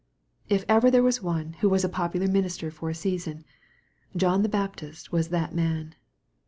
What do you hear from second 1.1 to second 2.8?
one who was a popular minister